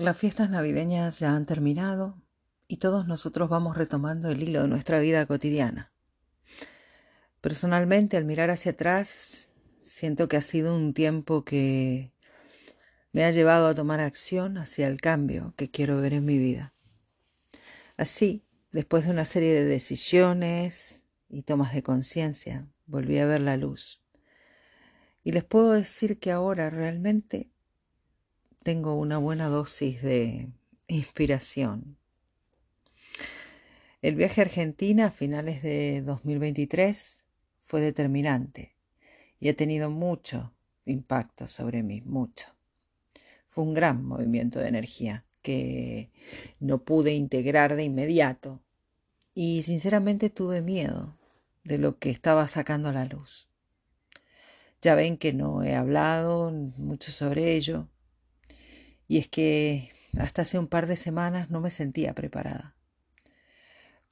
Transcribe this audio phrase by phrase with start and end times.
[0.00, 2.22] Las fiestas navideñas ya han terminado
[2.66, 5.92] y todos nosotros vamos retomando el hilo de nuestra vida cotidiana.
[7.42, 9.50] Personalmente, al mirar hacia atrás,
[9.82, 12.14] siento que ha sido un tiempo que
[13.12, 16.72] me ha llevado a tomar acción hacia el cambio que quiero ver en mi vida.
[17.98, 18.42] Así,
[18.72, 24.00] después de una serie de decisiones y tomas de conciencia, volví a ver la luz.
[25.22, 27.50] Y les puedo decir que ahora realmente
[28.62, 30.50] tengo una buena dosis de
[30.86, 31.96] inspiración.
[34.02, 37.24] El viaje a Argentina a finales de 2023
[37.64, 38.76] fue determinante
[39.38, 40.52] y ha tenido mucho
[40.84, 42.48] impacto sobre mí, mucho.
[43.48, 46.10] Fue un gran movimiento de energía que
[46.58, 48.60] no pude integrar de inmediato
[49.34, 51.16] y sinceramente tuve miedo
[51.64, 53.48] de lo que estaba sacando a la luz.
[54.82, 57.88] Ya ven que no he hablado mucho sobre ello,
[59.10, 62.76] y es que hasta hace un par de semanas no me sentía preparada.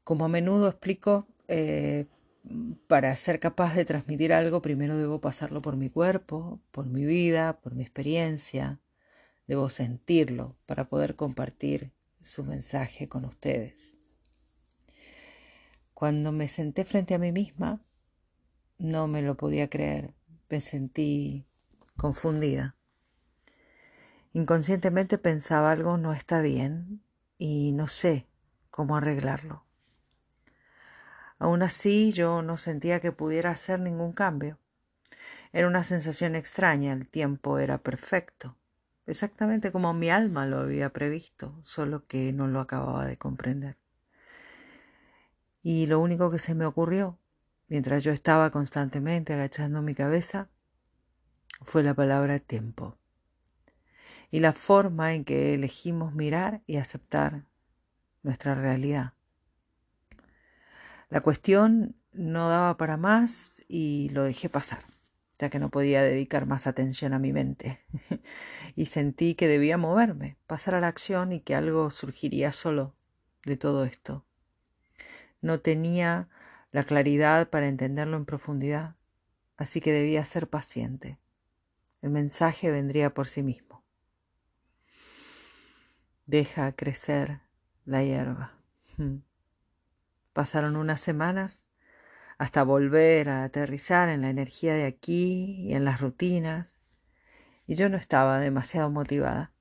[0.02, 2.06] Como a menudo explico, eh,
[2.88, 7.60] para ser capaz de transmitir algo, primero debo pasarlo por mi cuerpo, por mi vida,
[7.60, 8.80] por mi experiencia.
[9.46, 13.94] Debo sentirlo para poder compartir su mensaje con ustedes.
[15.94, 17.84] Cuando me senté frente a mí misma,
[18.78, 20.12] no me lo podía creer.
[20.48, 21.46] Me sentí
[21.96, 22.77] confundida.
[24.34, 27.02] Inconscientemente pensaba algo no está bien
[27.38, 28.28] y no sé
[28.70, 29.64] cómo arreglarlo.
[31.38, 34.58] Aún así yo no sentía que pudiera hacer ningún cambio.
[35.52, 38.56] Era una sensación extraña, el tiempo era perfecto,
[39.06, 43.78] exactamente como mi alma lo había previsto, solo que no lo acababa de comprender.
[45.62, 47.18] Y lo único que se me ocurrió,
[47.68, 50.50] mientras yo estaba constantemente agachando mi cabeza,
[51.62, 52.97] fue la palabra tiempo
[54.30, 57.44] y la forma en que elegimos mirar y aceptar
[58.22, 59.14] nuestra realidad.
[61.08, 64.84] La cuestión no daba para más y lo dejé pasar,
[65.38, 67.80] ya que no podía dedicar más atención a mi mente.
[68.76, 72.94] y sentí que debía moverme, pasar a la acción y que algo surgiría solo
[73.44, 74.26] de todo esto.
[75.40, 76.28] No tenía
[76.70, 78.96] la claridad para entenderlo en profundidad,
[79.56, 81.18] así que debía ser paciente.
[82.02, 83.67] El mensaje vendría por sí mismo
[86.28, 87.40] deja crecer
[87.86, 88.52] la hierba.
[88.96, 89.22] Hmm.
[90.34, 91.66] Pasaron unas semanas
[92.36, 96.78] hasta volver a aterrizar en la energía de aquí y en las rutinas,
[97.66, 99.52] y yo no estaba demasiado motivada.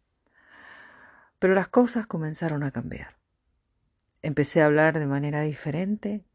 [1.39, 3.17] Pero las cosas comenzaron a cambiar.
[4.22, 6.25] Empecé a hablar de manera diferente,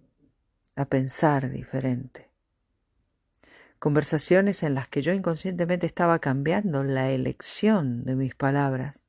[0.76, 2.31] a pensar diferente.
[3.78, 9.04] Conversaciones en las que yo inconscientemente estaba cambiando la elección de mis palabras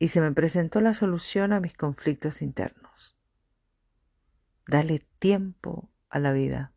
[0.00, 3.14] y se me presentó la solución a mis conflictos internos.
[4.66, 6.72] Dale tiempo a la vida.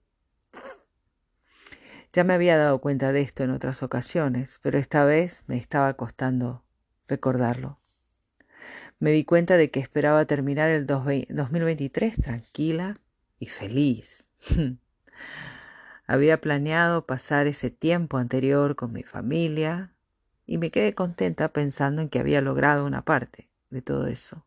[2.11, 5.93] Ya me había dado cuenta de esto en otras ocasiones, pero esta vez me estaba
[5.93, 6.65] costando
[7.07, 7.79] recordarlo.
[8.99, 12.97] Me di cuenta de que esperaba terminar el 2023 tranquila
[13.39, 14.25] y feliz.
[16.07, 19.92] Había planeado pasar ese tiempo anterior con mi familia,
[20.45, 24.45] y me quedé contenta pensando en que había logrado una parte de todo eso.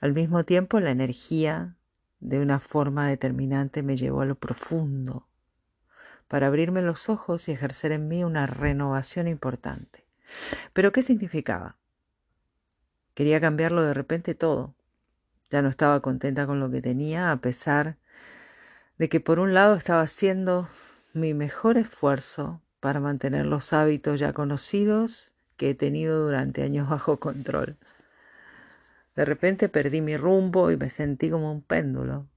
[0.00, 1.76] Al mismo tiempo, la energía
[2.20, 5.28] de una forma determinante me llevó a lo profundo
[6.28, 10.04] para abrirme los ojos y ejercer en mí una renovación importante.
[10.72, 11.76] Pero ¿qué significaba?
[13.14, 14.74] Quería cambiarlo de repente todo.
[15.50, 17.96] Ya no estaba contenta con lo que tenía, a pesar
[18.98, 20.68] de que por un lado estaba haciendo
[21.14, 27.18] mi mejor esfuerzo para mantener los hábitos ya conocidos que he tenido durante años bajo
[27.18, 27.76] control.
[29.16, 32.28] De repente perdí mi rumbo y me sentí como un péndulo,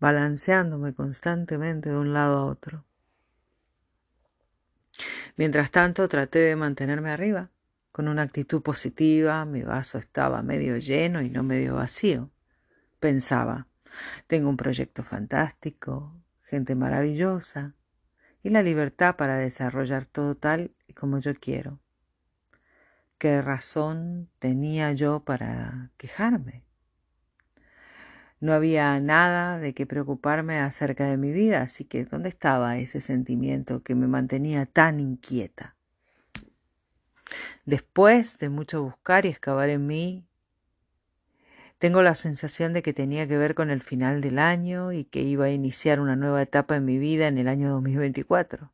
[0.00, 2.84] balanceándome constantemente de un lado a otro.
[5.36, 7.50] Mientras tanto traté de mantenerme arriba,
[7.92, 12.30] con una actitud positiva, mi vaso estaba medio lleno y no medio vacío.
[12.98, 13.68] Pensaba,
[14.26, 16.12] tengo un proyecto fantástico,
[16.42, 17.74] gente maravillosa,
[18.42, 21.80] y la libertad para desarrollar todo tal y como yo quiero.
[23.18, 26.64] ¿Qué razón tenía yo para quejarme?
[28.40, 33.02] No había nada de qué preocuparme acerca de mi vida, así que ¿dónde estaba ese
[33.02, 35.76] sentimiento que me mantenía tan inquieta?
[37.66, 40.26] Después de mucho buscar y excavar en mí,
[41.80, 45.22] tengo la sensación de que tenía que ver con el final del año y que
[45.22, 48.70] iba a iniciar una nueva etapa en mi vida en el año 2024.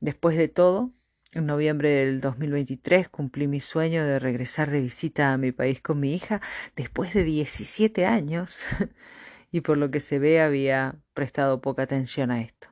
[0.00, 0.92] Después de todo,
[1.32, 6.00] En noviembre del 2023 cumplí mi sueño de regresar de visita a mi país con
[6.00, 6.40] mi hija
[6.74, 8.58] después de 17 años
[9.52, 12.68] y por lo que se ve había prestado poca atención a esto.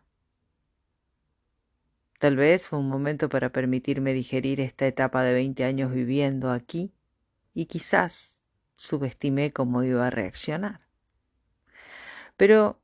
[2.19, 6.93] Tal vez fue un momento para permitirme digerir esta etapa de 20 años viviendo aquí
[7.55, 8.38] y quizás
[8.79, 10.81] subestimé cómo iba a reaccionar.
[12.37, 12.81] Pero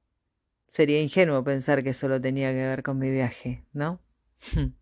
[0.73, 4.01] sería ingenuo pensar que solo tenía que ver con mi viaje, ¿no?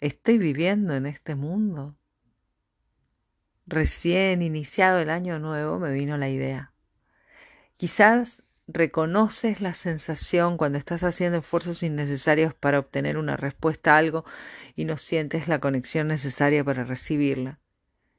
[0.00, 1.96] ¿Estoy viviendo en este mundo?
[3.66, 6.74] Recién iniciado el año nuevo me vino la idea.
[7.78, 14.24] Quizás reconoces la sensación cuando estás haciendo esfuerzos innecesarios para obtener una respuesta a algo
[14.76, 17.58] y no sientes la conexión necesaria para recibirla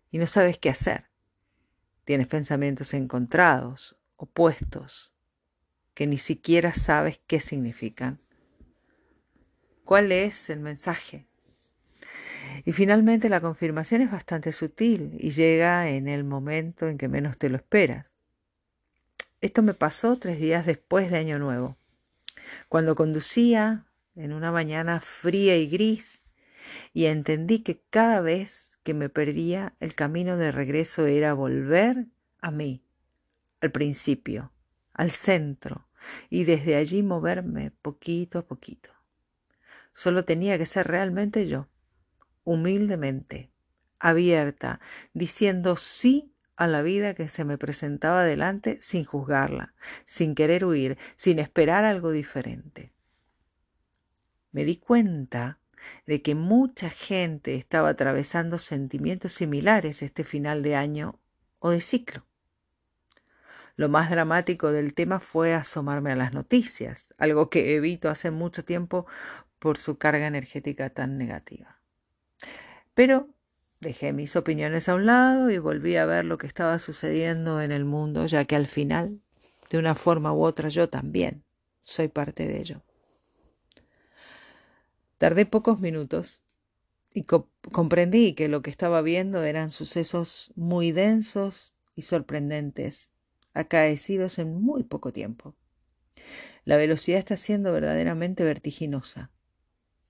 [0.09, 1.12] y no sabes qué hacer.
[2.05, 5.13] Tienes pensamientos encontrados, opuestos,
[5.93, 8.19] que ni siquiera sabes qué significan.
[9.85, 11.27] ¿Cuál es el mensaje?
[12.65, 17.37] Y finalmente la confirmación es bastante sutil y llega en el momento en que menos
[17.37, 18.15] te lo esperas.
[19.41, 21.77] Esto me pasó tres días después de Año Nuevo,
[22.69, 23.85] cuando conducía
[24.15, 26.21] en una mañana fría y gris
[26.93, 32.07] y entendí que cada vez que me perdía el camino de regreso era volver
[32.41, 32.85] a mí,
[33.61, 34.51] al principio,
[34.93, 35.87] al centro,
[36.29, 38.91] y desde allí moverme poquito a poquito.
[39.93, 41.69] Solo tenía que ser realmente yo,
[42.43, 43.51] humildemente,
[43.99, 44.81] abierta,
[45.13, 49.73] diciendo sí a la vida que se me presentaba delante sin juzgarla,
[50.05, 52.93] sin querer huir, sin esperar algo diferente.
[54.51, 55.59] Me di cuenta
[56.05, 61.19] de que mucha gente estaba atravesando sentimientos similares este final de año
[61.59, 62.25] o de ciclo.
[63.75, 68.63] Lo más dramático del tema fue asomarme a las noticias, algo que evito hace mucho
[68.63, 69.07] tiempo
[69.59, 71.79] por su carga energética tan negativa.
[72.93, 73.33] Pero
[73.83, 77.73] Dejé mis opiniones a un lado y volví a ver lo que estaba sucediendo en
[77.73, 79.19] el mundo, ya que al final,
[79.69, 81.43] de una forma u otra, yo también
[81.83, 82.81] soy parte de ello.
[85.23, 86.43] Tardé pocos minutos
[87.13, 93.09] y comprendí que lo que estaba viendo eran sucesos muy densos y sorprendentes,
[93.53, 95.55] acaecidos en muy poco tiempo.
[96.65, 99.31] La velocidad está siendo verdaderamente vertiginosa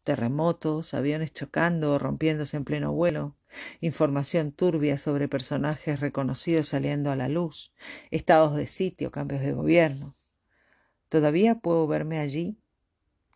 [0.03, 3.35] terremotos, aviones chocando o rompiéndose en pleno vuelo,
[3.81, 7.71] información turbia sobre personajes reconocidos saliendo a la luz,
[8.09, 10.15] estados de sitio, cambios de gobierno.
[11.07, 12.57] Todavía puedo verme allí,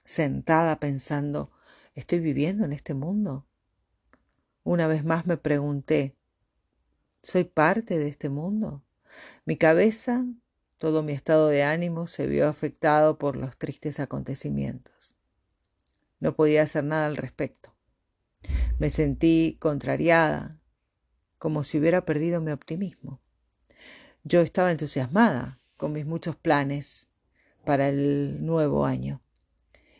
[0.03, 1.51] sentada pensando,
[1.97, 3.47] ¿estoy viviendo en este mundo?
[4.63, 6.15] Una vez más me pregunté,
[7.23, 8.83] ¿soy parte de este mundo?
[9.45, 10.23] Mi cabeza,
[10.77, 15.15] todo mi estado de ánimo se vio afectado por los tristes acontecimientos.
[16.19, 17.73] No podía hacer nada al respecto.
[18.77, 20.61] Me sentí contrariada,
[21.39, 23.21] como si hubiera perdido mi optimismo.
[24.23, 27.07] Yo estaba entusiasmada con mis muchos planes
[27.65, 29.23] para el nuevo año.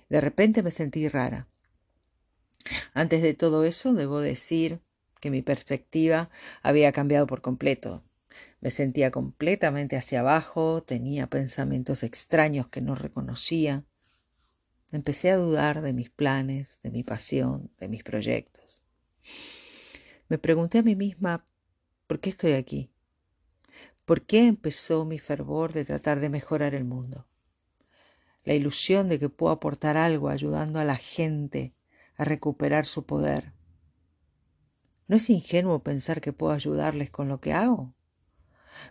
[0.10, 1.48] De repente me sentí rara.
[2.94, 4.82] Antes de todo eso, debo decir
[5.20, 6.30] que mi perspectiva
[6.62, 8.04] había cambiado por completo.
[8.60, 13.86] Me sentía completamente hacia abajo, tenía pensamientos extraños que no reconocía.
[14.92, 18.84] Empecé a dudar de mis planes, de mi pasión, de mis proyectos.
[20.30, 21.46] Me pregunté a mí misma,
[22.06, 22.90] ¿por qué estoy aquí?
[24.06, 27.28] ¿Por qué empezó mi fervor de tratar de mejorar el mundo?
[28.44, 31.74] La ilusión de que puedo aportar algo ayudando a la gente
[32.18, 33.54] a recuperar su poder.
[35.08, 37.94] ¿No es ingenuo pensar que puedo ayudarles con lo que hago?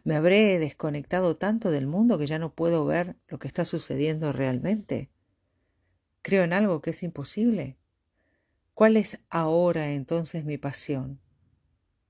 [0.04, 4.33] ¿Me habré desconectado tanto del mundo que ya no puedo ver lo que está sucediendo
[4.33, 5.11] realmente?
[6.23, 7.78] ¿Creo en algo que es imposible?
[8.75, 11.21] ¿Cuál es ahora entonces mi pasión?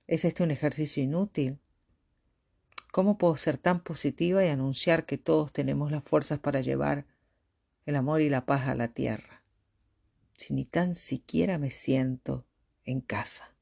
[0.06, 1.60] ¿Es este un ejercicio inútil?
[2.92, 7.06] ¿Cómo puedo ser tan positiva y anunciar que todos tenemos las fuerzas para llevar
[7.84, 9.35] el amor y la paz a la tierra?
[10.36, 12.46] Si ni tan siquiera me siento
[12.84, 13.54] en casa.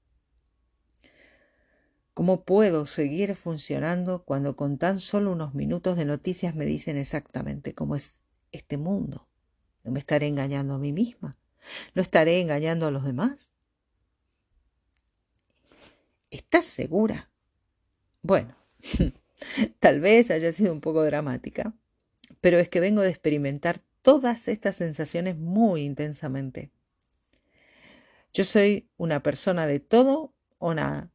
[2.15, 7.75] ¿Cómo puedo seguir funcionando cuando con tan solo unos minutos de noticias me dicen exactamente
[7.75, 8.15] cómo es
[8.53, 9.27] este mundo?
[9.83, 11.37] ¿No me estaré engañando a mí misma?
[11.95, 13.55] ¿No estaré engañando a los demás?
[16.31, 17.31] ¿Estás segura?
[18.23, 18.57] Bueno,
[19.81, 21.75] tal vez haya sido un poco dramática,
[22.41, 26.71] pero es que vengo de experimentar todas estas sensaciones muy intensamente.
[28.35, 31.11] Yo soy una persona de todo o nada.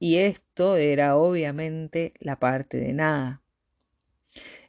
[0.00, 3.40] Y esto era obviamente la parte de nada.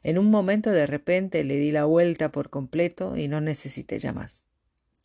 [0.04, 4.12] En un momento de repente le di la vuelta por completo y no necesité ya
[4.12, 4.46] más.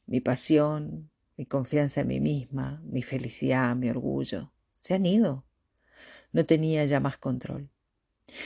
[0.06, 5.48] Mi pasión, mi confianza en mí misma, mi felicidad, mi orgullo, se han ido.
[6.32, 7.72] No tenía ya más control.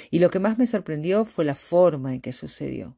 [0.10, 2.98] Y lo que más me sorprendió fue la forma en que sucedió.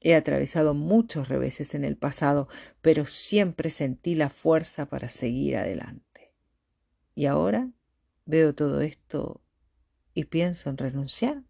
[0.00, 2.48] He atravesado muchos reveses en el pasado,
[2.82, 6.32] pero siempre sentí la fuerza para seguir adelante.
[7.14, 7.70] Y ahora
[8.26, 9.40] veo todo esto
[10.12, 11.42] y pienso en renunciar.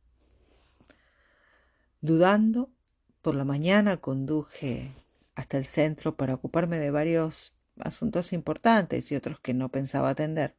[2.01, 2.71] Dudando,
[3.21, 4.93] por la mañana conduje
[5.35, 10.57] hasta el centro para ocuparme de varios asuntos importantes y otros que no pensaba atender.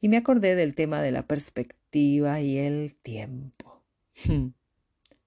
[0.00, 3.82] Y me acordé del tema de la perspectiva y el tiempo.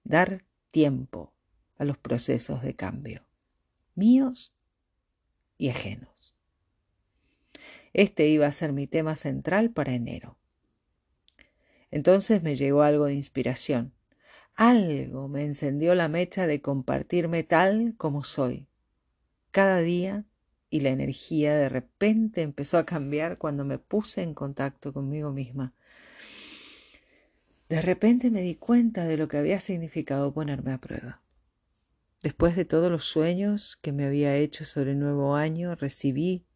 [0.04, 1.33] Dar tiempo
[1.76, 3.26] a los procesos de cambio,
[3.94, 4.54] míos
[5.58, 6.34] y ajenos.
[7.92, 10.36] Este iba a ser mi tema central para enero.
[11.90, 13.94] Entonces me llegó algo de inspiración.
[14.56, 18.66] Algo me encendió la mecha de compartirme tal como soy.
[19.52, 20.24] Cada día
[20.70, 25.72] y la energía de repente empezó a cambiar cuando me puse en contacto conmigo misma.
[27.68, 31.23] De repente me di cuenta de lo que había significado ponerme a prueba.
[32.24, 36.46] Después de todos los sueños que me había hecho sobre el nuevo año, recibí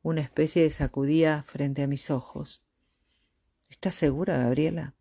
[0.00, 2.62] una especie de sacudida frente a mis ojos.
[3.68, 4.94] ¿Estás segura, Gabriela?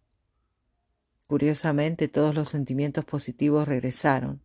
[1.28, 4.42] Curiosamente, todos los sentimientos positivos regresaron.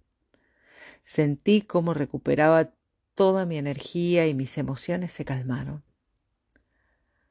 [1.04, 2.74] Sentí cómo recuperaba
[3.14, 5.82] toda mi energía y mis emociones se calmaron.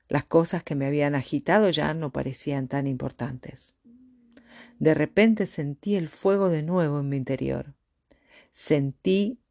[0.07, 3.75] Las cosas que me habían agitado ya no parecían tan importantes.
[4.79, 7.75] De repente sentí el fuego de nuevo en mi interior
[8.51, 9.41] sentí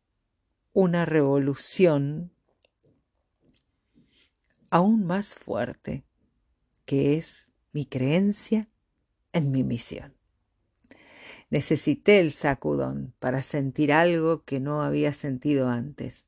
[0.73, 2.33] una revolución
[4.71, 6.04] aún más fuerte,
[6.85, 8.69] que es mi creencia
[9.33, 10.14] en mi misión.
[11.50, 16.26] Necesité el sacudón para sentir algo que no había sentido antes.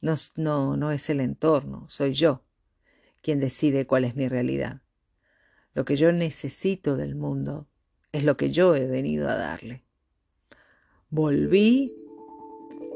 [0.00, 2.44] No, no, no es el entorno, soy yo
[3.22, 4.82] quien decide cuál es mi realidad.
[5.74, 7.68] Lo que yo necesito del mundo
[8.12, 9.84] es lo que yo he venido a darle.
[11.10, 11.94] Volví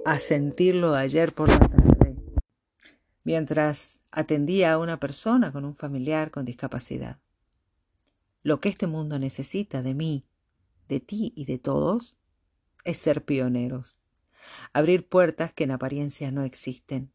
[0.05, 2.15] a sentirlo ayer por la tarde,
[3.25, 7.21] mientras atendía a una persona con un familiar con discapacidad.
[8.43, 10.27] Lo que este mundo necesita de mí,
[10.89, 12.19] de ti y de todos
[12.85, 13.99] es ser pioneros,
[14.75, 17.15] abrir puertas que en apariencia no existen.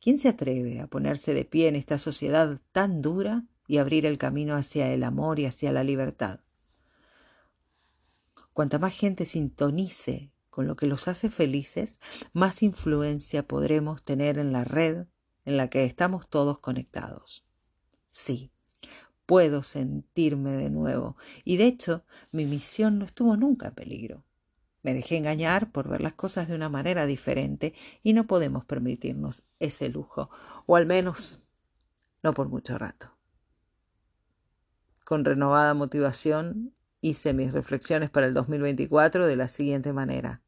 [0.00, 4.18] ¿Quién se atreve a ponerse de pie en esta sociedad tan dura y abrir el
[4.18, 6.43] camino hacia el amor y hacia la libertad?
[8.54, 11.98] Cuanta más gente sintonice con lo que los hace felices,
[12.32, 15.06] más influencia podremos tener en la red
[15.44, 17.48] en la que estamos todos conectados.
[18.12, 18.52] Sí,
[19.26, 24.24] puedo sentirme de nuevo, y de hecho mi misión no estuvo nunca en peligro.
[24.84, 29.42] Me dejé engañar por ver las cosas de una manera diferente y no podemos permitirnos
[29.58, 30.30] ese lujo,
[30.66, 31.40] o al menos
[32.22, 33.16] no por mucho rato.
[35.04, 36.72] Con renovada motivación
[37.04, 40.40] hice mis reflexiones para el 2024 de la siguiente manera.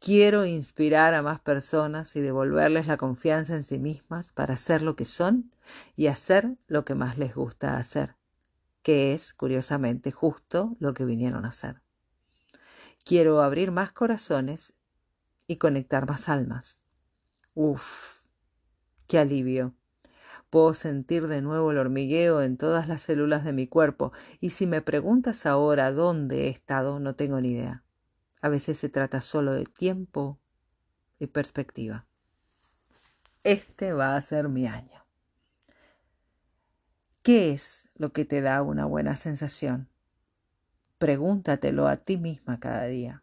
[0.00, 4.96] Quiero inspirar a más personas y devolverles la confianza en sí mismas para ser lo
[4.96, 5.54] que son
[5.94, 8.16] y hacer lo que más les gusta hacer,
[8.82, 11.82] que es, curiosamente, justo lo que vinieron a hacer.
[13.04, 14.72] Quiero abrir más corazones
[15.46, 16.82] y conectar más almas.
[17.54, 18.24] Uf,
[19.06, 19.76] qué alivio.
[20.50, 24.66] Puedo sentir de nuevo el hormigueo en todas las células de mi cuerpo y si
[24.66, 27.84] me preguntas ahora dónde he estado, no tengo ni idea.
[28.42, 30.40] A veces se trata solo de tiempo
[31.20, 32.06] y perspectiva.
[33.44, 35.06] Este va a ser mi año.
[37.22, 39.88] ¿Qué es lo que te da una buena sensación?
[40.98, 43.22] Pregúntatelo a ti misma cada día.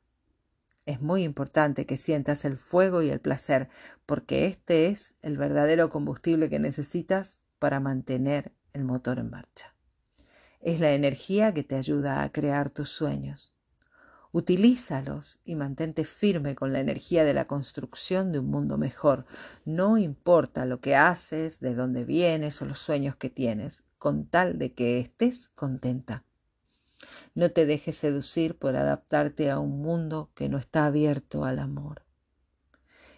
[0.88, 3.68] Es muy importante que sientas el fuego y el placer,
[4.06, 9.76] porque este es el verdadero combustible que necesitas para mantener el motor en marcha.
[10.62, 13.52] Es la energía que te ayuda a crear tus sueños.
[14.32, 19.26] Utilízalos y mantente firme con la energía de la construcción de un mundo mejor.
[19.66, 24.58] No importa lo que haces, de dónde vienes o los sueños que tienes, con tal
[24.58, 26.24] de que estés contenta.
[27.36, 32.04] No te dejes seducir por adaptarte a un mundo que no está abierto al amor.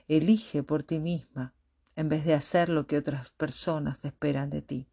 [0.08, 1.54] Elige por ti misma
[1.96, 4.88] en vez de hacer lo que otras personas esperan de ti.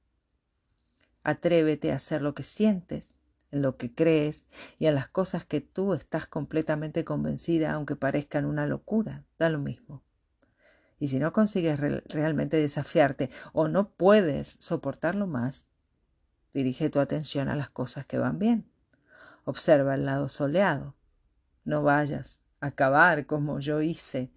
[1.25, 3.15] Atrévete a hacer lo que sientes,
[3.51, 4.45] en lo que crees
[4.79, 9.59] y en las cosas que tú estás completamente convencida, aunque parezcan una locura, da lo
[9.59, 10.05] mismo.
[10.99, 15.67] Y si no consigues realmente desafiarte o no puedes soportarlo más,
[16.55, 18.71] dirige tu atención a las cosas que van bien
[19.49, 20.97] Observa el lado soleado.
[21.65, 24.33] No vayas a acabar como yo hice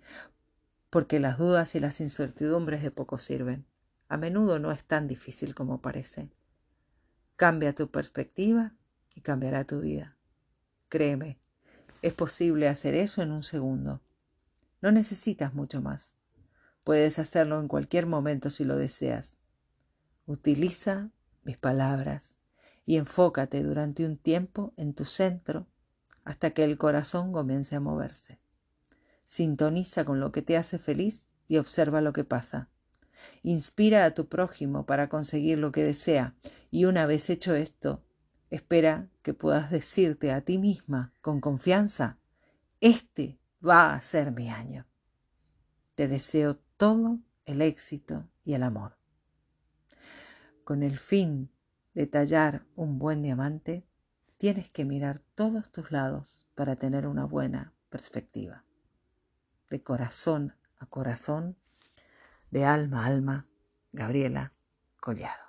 [0.92, 3.66] porque las dudas y las incertidumbres de poco sirven.
[4.08, 6.30] A menudo no es tan difícil como parece.
[7.38, 8.76] Cambia tu perspectiva
[9.16, 10.16] y cambiará tu vida.
[10.90, 11.40] Créeme,
[12.04, 14.04] es posible hacer eso en un segundo.
[14.80, 16.14] No necesitas mucho más.
[16.84, 19.38] Puedes hacerlo en cualquier momento si lo deseas.
[20.28, 21.10] Utiliza
[21.44, 22.36] mis palabras
[22.90, 25.68] y enfócate durante un tiempo en tu centro
[26.24, 28.40] hasta que el corazón comience a moverse.
[29.28, 32.68] Sintoniza con lo que te hace feliz y observa lo que pasa.
[33.44, 36.34] Inspira a tu prójimo para conseguir lo que desea
[36.72, 38.04] y una vez hecho esto,
[38.50, 42.18] espera que puedas decirte a ti misma con confianza,
[42.82, 44.88] este va a ser mi año.
[45.94, 48.98] Te deseo todo el éxito y el amor.
[50.64, 51.52] Con el fin
[52.00, 53.86] de tallar un buen diamante,
[54.38, 58.64] tienes que mirar todos tus lados para tener una buena perspectiva.
[59.70, 61.58] De corazón a corazón,
[62.52, 63.44] de alma a alma,
[63.92, 64.54] Gabriela
[65.02, 65.49] Collado.